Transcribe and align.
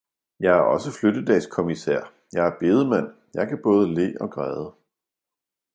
jeg 0.39 0.51
er 0.51 0.61
også 0.61 0.91
flyttedagskommissær, 0.91 2.13
jeg 2.33 2.47
er 2.47 2.57
bedemand, 2.59 3.07
jeg 3.33 3.47
kan 3.47 3.59
både 3.63 3.93
le 3.95 4.13
og 4.21 4.31
græde. 4.31 4.75